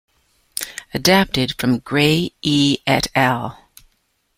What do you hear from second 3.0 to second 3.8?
al.